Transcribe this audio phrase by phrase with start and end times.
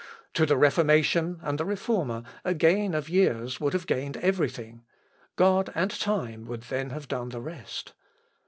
[0.33, 4.83] To the Reformation and the Reformer a gain of years would have gained every thing.
[5.35, 7.93] God and time would then have done the rest.